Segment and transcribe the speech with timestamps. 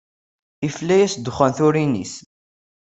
[0.67, 2.13] Ifla-yas ddexxan turin-is.